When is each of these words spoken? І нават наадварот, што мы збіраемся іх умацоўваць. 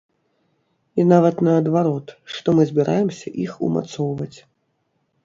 І 1.01 1.03
нават 1.09 1.43
наадварот, 1.47 2.07
што 2.37 2.47
мы 2.61 2.65
збіраемся 2.71 3.35
іх 3.45 3.53
умацоўваць. 3.69 4.35